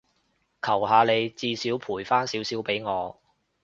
[0.63, 3.21] 求下你，至少賠返少少畀我